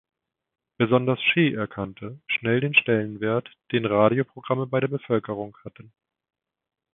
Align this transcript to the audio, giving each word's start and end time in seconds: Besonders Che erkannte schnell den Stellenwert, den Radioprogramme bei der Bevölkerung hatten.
Besonders 0.79 1.19
Che 1.19 1.53
erkannte 1.53 2.19
schnell 2.25 2.59
den 2.59 2.73
Stellenwert, 2.73 3.51
den 3.71 3.85
Radioprogramme 3.85 4.65
bei 4.65 4.79
der 4.79 4.87
Bevölkerung 4.87 5.55
hatten. 5.63 5.93